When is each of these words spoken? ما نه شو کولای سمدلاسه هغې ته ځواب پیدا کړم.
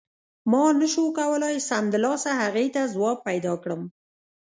ما 0.51 0.63
نه 0.79 0.87
شو 0.93 1.03
کولای 1.19 1.55
سمدلاسه 1.69 2.31
هغې 2.41 2.67
ته 2.75 2.81
ځواب 2.93 3.17
پیدا 3.27 3.53
کړم. 3.63 3.81